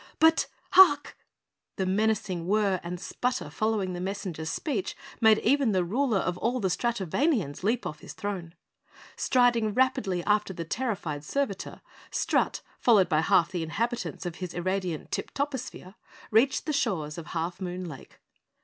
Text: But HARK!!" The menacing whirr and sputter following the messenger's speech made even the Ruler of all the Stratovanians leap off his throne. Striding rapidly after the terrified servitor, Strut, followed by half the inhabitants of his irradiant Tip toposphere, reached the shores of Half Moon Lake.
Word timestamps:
But 0.17 0.47
HARK!!" 0.71 1.15
The 1.75 1.85
menacing 1.85 2.47
whirr 2.47 2.79
and 2.81 2.99
sputter 2.99 3.51
following 3.51 3.93
the 3.93 4.01
messenger's 4.01 4.49
speech 4.49 4.97
made 5.21 5.37
even 5.43 5.73
the 5.73 5.83
Ruler 5.83 6.17
of 6.17 6.39
all 6.39 6.59
the 6.59 6.69
Stratovanians 6.71 7.61
leap 7.61 7.85
off 7.85 7.99
his 7.99 8.13
throne. 8.13 8.55
Striding 9.15 9.75
rapidly 9.75 10.23
after 10.23 10.53
the 10.53 10.65
terrified 10.65 11.23
servitor, 11.23 11.81
Strut, 12.09 12.63
followed 12.79 13.09
by 13.09 13.21
half 13.21 13.51
the 13.51 13.61
inhabitants 13.61 14.25
of 14.25 14.37
his 14.37 14.55
irradiant 14.55 15.11
Tip 15.11 15.35
toposphere, 15.35 15.93
reached 16.31 16.65
the 16.65 16.73
shores 16.73 17.19
of 17.19 17.27
Half 17.27 17.61
Moon 17.61 17.87
Lake. 17.87 18.19